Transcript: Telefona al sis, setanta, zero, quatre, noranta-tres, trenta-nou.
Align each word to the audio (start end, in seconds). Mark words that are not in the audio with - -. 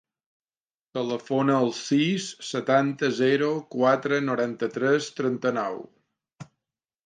Telefona 0.97 1.57
al 1.65 1.69
sis, 1.81 2.25
setanta, 2.49 3.11
zero, 3.19 3.53
quatre, 3.77 4.21
noranta-tres, 4.33 5.15
trenta-nou. 5.23 5.81